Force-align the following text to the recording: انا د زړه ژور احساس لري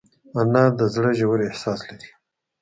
انا 0.39 0.63
د 0.79 0.81
زړه 0.93 1.11
ژور 1.19 1.39
احساس 1.47 1.79
لري 1.89 2.09